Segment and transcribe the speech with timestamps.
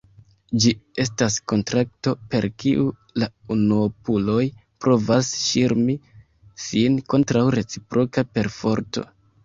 [0.61, 0.71] Ĝi
[1.03, 2.87] estas kontrakto, per kiu
[3.23, 4.41] la unuopuloj
[4.87, 6.01] provas ŝirmi
[6.67, 9.11] sin kontraŭ reciproka perforto.